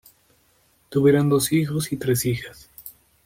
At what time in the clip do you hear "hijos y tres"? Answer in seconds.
1.53-2.25